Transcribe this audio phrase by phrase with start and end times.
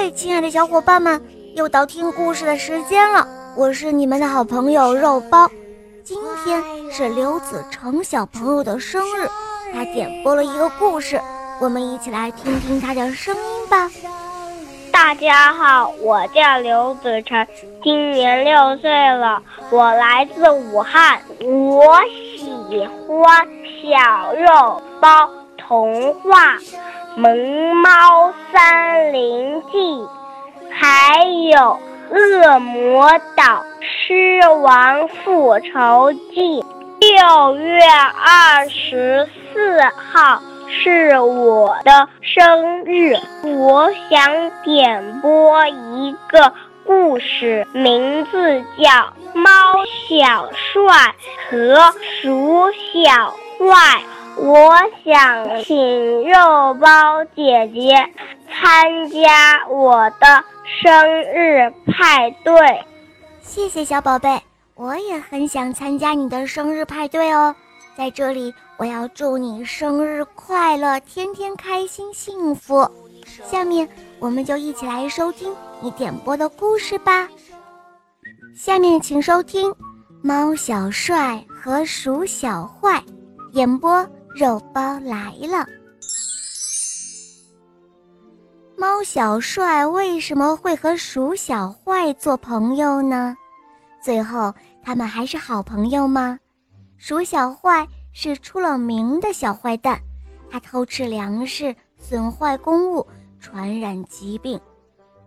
[0.00, 1.20] 嗨，亲爱的小伙伴们，
[1.56, 3.26] 又到听故事的时间了。
[3.56, 5.50] 我是你们的好朋友肉包。
[6.04, 9.28] 今天是刘子成小朋友的生日，
[9.74, 11.20] 他点播了一个故事，
[11.60, 13.90] 我们一起来听听他的声音吧。
[14.92, 17.44] 大家好，我叫刘子成，
[17.82, 21.98] 今年六岁了，我来自武汉，我
[22.38, 23.48] 喜欢
[23.82, 26.54] 小肉包童话。
[27.18, 29.78] 《萌猫森林记》，
[30.70, 31.58] 还有
[32.14, 36.62] 《恶魔岛狮王复仇记》。
[37.00, 46.52] 六月二十四号是我的生日，我想点播一个
[46.86, 48.88] 故事，名字叫
[49.34, 49.50] 《猫
[50.08, 51.16] 小帅
[51.50, 53.10] 和鼠小
[53.58, 54.02] 坏》。
[54.40, 54.70] 我
[55.04, 57.92] 想请肉包姐姐
[58.48, 60.44] 参加我的
[60.80, 62.54] 生日派对。
[63.42, 64.40] 谢谢小宝贝，
[64.76, 67.54] 我也很想参加你的生日派对哦。
[67.96, 72.88] 在这里，我要祝你生日快乐，天天开心幸福。
[73.44, 73.88] 下面，
[74.20, 77.28] 我们就一起来收听你点播的故事吧。
[78.54, 79.70] 下面请收听
[80.22, 82.98] 《猫小帅和鼠小坏》
[83.52, 84.06] 演播。
[84.38, 85.66] 肉包来了。
[88.76, 93.36] 猫小帅为什么会和鼠小坏做朋友呢？
[94.00, 96.38] 最后他们还是好朋友吗？
[96.98, 100.00] 鼠小坏是出了名的小坏蛋，
[100.48, 103.04] 他偷吃粮食、损坏公物、
[103.40, 104.60] 传染疾病，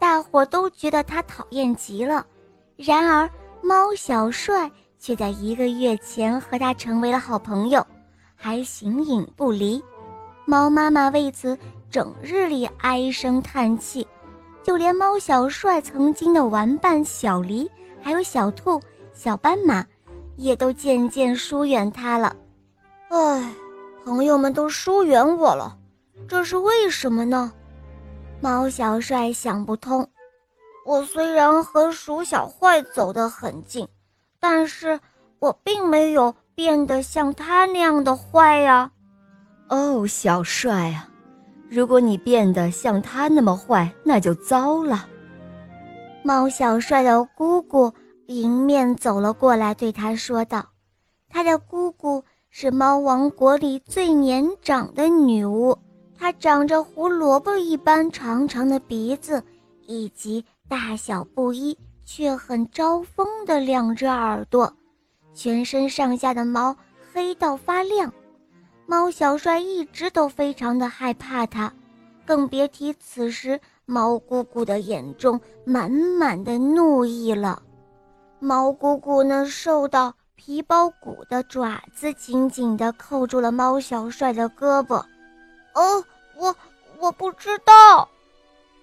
[0.00, 2.26] 大伙都觉得他讨厌极了。
[2.74, 3.30] 然而
[3.62, 4.68] 猫小帅
[4.98, 7.86] 却在一个月前和他成为了好朋友。
[8.36, 9.82] 还形影不离，
[10.44, 11.58] 猫妈妈为此
[11.90, 14.06] 整日里唉声叹气，
[14.62, 17.68] 就连猫小帅曾经的玩伴小狸，
[18.00, 18.80] 还有小兔、
[19.12, 19.84] 小斑马，
[20.36, 22.36] 也都渐渐疏远他了。
[23.08, 23.54] 唉，
[24.04, 25.76] 朋友们都疏远我了，
[26.28, 27.52] 这是为什么呢？
[28.40, 30.08] 猫小帅想不通。
[30.84, 33.88] 我虽然和鼠小坏走得很近，
[34.38, 35.00] 但是
[35.40, 36.32] 我并没有。
[36.56, 38.90] 变得像他那样的坏呀！
[39.68, 41.06] 哦，小帅啊，
[41.68, 45.06] 如果你变得像他那么坏，那就糟了。
[46.24, 47.92] 猫小帅的姑姑
[48.28, 50.64] 迎面走了过来，对他说道
[51.28, 55.76] ：“他的姑姑是猫王国里最年长的女巫，
[56.18, 59.44] 她长着胡萝卜一般长长的鼻子，
[59.86, 64.72] 以及大小不一却很招风的两只耳朵。”
[65.36, 66.74] 全身上下的毛
[67.12, 68.10] 黑到发亮，
[68.86, 71.70] 猫小帅一直都非常的害怕它，
[72.24, 77.62] 更别提此时猫姑姑的眼中满满的怒意了。
[78.38, 85.04] 猫姑姑那瘦到皮包骨的爪子紧紧地扣住了猫小帅的胳膊。
[85.74, 86.02] 哦，
[86.38, 86.56] 我
[86.98, 88.08] 我不知道。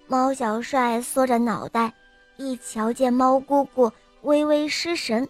[0.06, 1.92] 猫小帅缩着脑袋，
[2.36, 3.90] 一瞧见猫姑姑
[4.22, 5.28] 微微失神。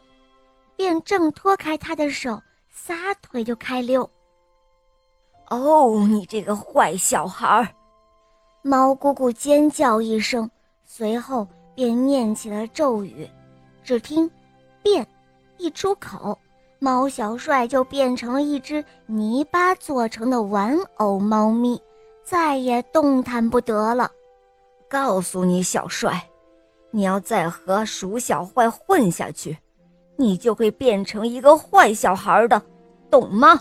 [0.76, 2.40] 便挣脱开他的手，
[2.70, 4.08] 撒腿就开溜。
[5.50, 7.74] 哦，你这个坏小孩！
[8.62, 10.50] 猫姑姑尖叫一声，
[10.84, 13.28] 随后便念起了咒语。
[13.82, 14.30] 只听
[14.82, 15.06] “变”
[15.58, 16.38] 一出口，
[16.78, 21.80] 猫小帅就变成了一只泥巴做成的玩偶猫咪，
[22.24, 24.10] 再也动弹不得了。
[24.88, 26.26] 告诉你，小帅，
[26.90, 29.58] 你要再和鼠小坏混下去。
[30.16, 32.62] 你就会变成一个坏小孩的，
[33.10, 33.60] 懂吗？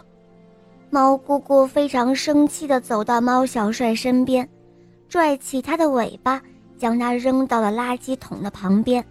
[0.89, 4.47] 猫姑姑非常生气地走到猫小帅身边，
[5.09, 6.41] 拽起他的尾巴，
[6.77, 9.03] 将他扔到了垃圾桶的旁边。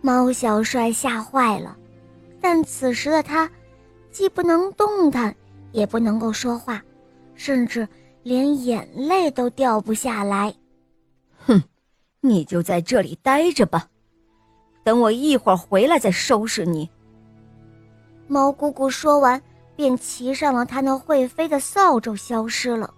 [0.00, 1.76] 猫小帅吓坏了，
[2.40, 3.50] 但此时的他
[4.10, 5.34] 既不能动弹，
[5.72, 6.82] 也不能够说话，
[7.34, 7.86] 甚至
[8.22, 10.54] 连眼泪都掉不下来。
[11.44, 11.62] 哼，
[12.20, 13.88] 你就在这里待着吧。
[14.86, 16.88] 等我一会儿回来再收拾你。
[18.28, 19.42] 猫姑姑说完，
[19.74, 22.94] 便骑上了他那会飞的扫帚，消失了，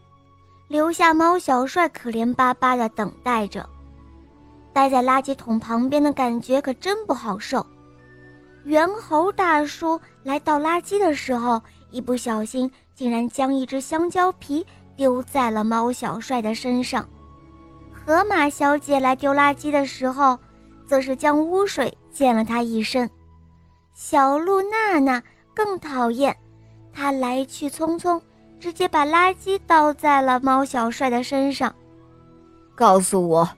[0.68, 3.66] 留下猫小帅可怜巴巴的等待着。
[4.70, 7.64] 待在垃圾桶旁边的感觉可真不好受。
[8.64, 11.58] 猿猴大叔来倒垃圾的时候，
[11.90, 14.62] 一不小心竟然将一只香蕉皮
[14.94, 17.08] 丢在了猫小帅的身上。
[17.90, 20.38] 河马小姐来丢垃圾的时候。
[20.88, 23.08] 则是将污水溅了他一身，
[23.92, 25.22] 小鹿娜娜
[25.54, 26.34] 更讨厌，
[26.94, 28.18] 她来去匆匆，
[28.58, 31.72] 直接把垃圾倒在了猫小帅的身上。
[32.74, 33.48] 告诉我，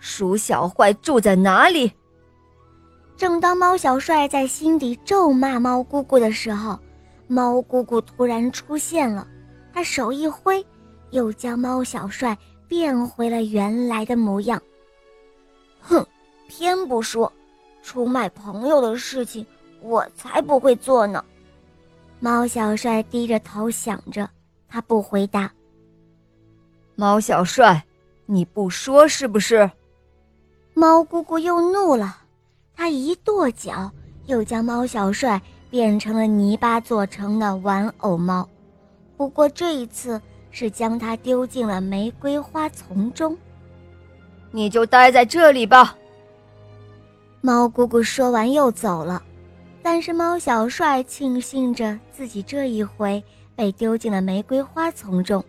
[0.00, 1.92] 鼠小坏住在哪里？
[3.16, 6.76] 正当猫小帅在心底咒骂猫姑姑的时候，
[7.28, 9.28] 猫姑姑突然出现了，
[9.72, 10.66] 她手一挥，
[11.10, 14.60] 又将猫小帅变回了原来的模样。
[15.80, 16.04] 哼，
[16.50, 17.32] 偏不说，
[17.80, 19.46] 出卖朋友的事情
[19.80, 21.24] 我才不会做呢。
[22.18, 24.28] 猫小帅低着头想着，
[24.68, 25.48] 他不回答。
[26.96, 27.84] 猫小帅，
[28.26, 29.70] 你不说是不是？
[30.74, 32.16] 猫姑姑又怒了。
[32.74, 33.88] 她一跺脚，
[34.26, 38.48] 又将猫小帅变成了泥巴做成的玩偶猫，
[39.16, 40.20] 不过这一次
[40.50, 43.38] 是将它丢进了玫瑰花丛中。
[44.50, 45.96] 你就待在这里吧。
[47.40, 49.22] 猫姑姑说完又走了，
[49.82, 53.22] 但是猫小帅庆幸着自己这一回
[53.56, 55.44] 被丢进了玫瑰花丛中，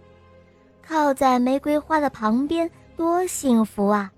[0.81, 4.11] 靠在玫瑰花的旁边，多幸福啊！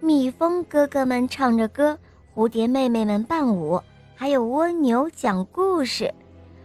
[0.00, 1.98] 蜜蜂哥哥们唱着歌。
[2.34, 3.80] 蝴蝶妹妹们伴舞，
[4.16, 6.12] 还有蜗牛讲故事，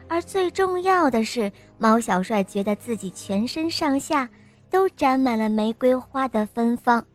[0.07, 4.27] 而最重要的是，猫小帅觉得自己全身上下
[4.71, 7.06] 都沾满了玫瑰花的芬芳，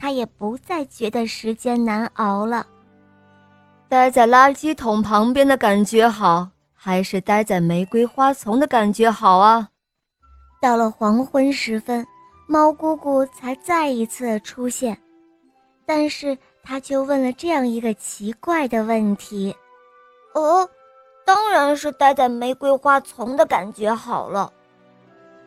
[0.00, 2.66] 他也不再觉得时间难熬了。
[3.88, 9.68] 待在垃圾桶旁边的感觉好，还是待在玫瑰花丛的感觉好啊？
[10.60, 12.06] 到了黄昏时分，
[12.48, 14.98] 猫姑姑才再一次出现，
[15.86, 16.36] 但是。
[16.62, 19.56] 她却问了这样一个奇怪的问题
[20.36, 20.68] ：“哦，
[21.24, 24.52] 当然是待在玫瑰花丛的感觉好了。”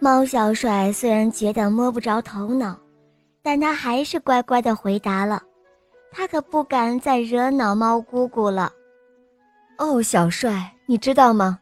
[0.01, 2.75] 猫小帅虽然觉得摸不着头脑，
[3.43, 5.43] 但他还是乖乖地回答了。
[6.11, 8.71] 他可不敢再惹恼猫姑姑了。
[9.77, 11.59] 哦，小帅，你知道吗？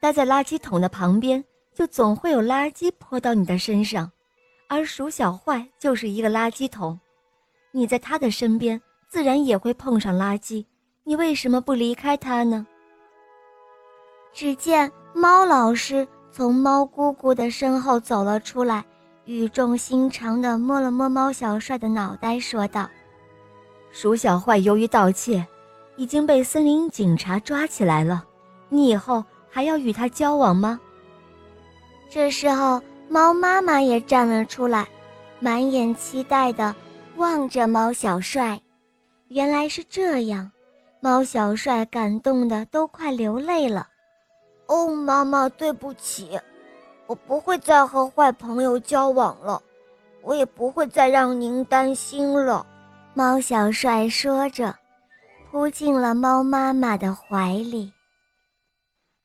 [0.00, 4.10] 待在垃圾桶的旁边，就总会有垃圾泼到你的身上，
[4.68, 6.98] 而鼠小坏就是一个垃圾桶。
[7.70, 10.66] 你在他的身边，自然也会碰上垃圾。
[11.04, 12.66] 你为什么不离开他呢？
[14.32, 18.82] 只见猫老师从猫姑姑的身后走了出来，
[19.24, 22.90] 语重心长地摸了摸猫小帅的脑袋，说道
[23.92, 25.46] ：“鼠小坏由于盗窃，
[25.96, 28.24] 已经被森林警察抓起来了。
[28.68, 30.80] 你以后还要与他交往吗？”
[32.10, 34.88] 这时候，猫妈妈也站了出来，
[35.38, 36.74] 满眼期待的。
[37.16, 38.58] 望着猫小帅，
[39.28, 40.50] 原来是这样，
[41.00, 43.86] 猫小帅感动的都快流泪了。
[44.66, 46.40] 哦，妈妈，对不起，
[47.12, 49.62] 我不会再和坏朋友交往了，
[50.22, 52.66] 我也不会再让您担心了。
[53.12, 54.74] 猫小帅说着，
[55.50, 57.92] 扑进了猫妈妈的怀里。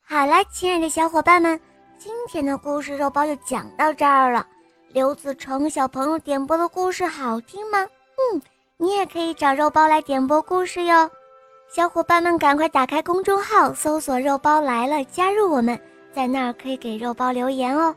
[0.05, 1.57] 好了，亲爱的小伙伴们，
[1.97, 4.45] 今天的故事肉包就讲到这儿了。
[4.89, 7.79] 刘子成小朋友点播的故事好听吗？
[8.33, 8.41] 嗯，
[8.75, 11.09] 你也可以找肉包来点播故事哟。
[11.73, 15.79] 小伙伴们，赶快打开公众号，搜索“肉包来了”，加入我们，
[16.17, 17.95] 在那儿可以给肉包留言哦。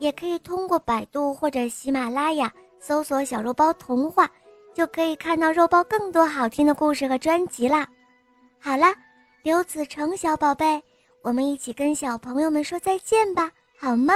[0.00, 2.50] 也可以通过百度或者喜马拉雅
[2.80, 4.28] 搜索“小肉包童话”，
[4.74, 7.86] 就可以看到肉包更多好听的故事和专辑啦。
[8.60, 8.86] 好了，
[9.44, 10.82] 刘子成小宝贝，
[11.22, 14.14] 我们一起跟小朋友们说再见吧，好吗？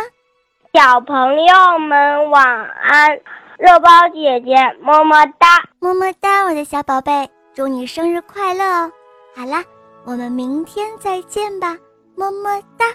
[0.72, 3.16] 小朋友们晚安，
[3.58, 8.90] 肉包姐姐么么哒，么么哒，我的小宝贝，祝你生日快乐哦！
[9.36, 9.62] 好啦，
[10.04, 11.78] 我们明天再见吧，
[12.16, 12.86] 么么哒。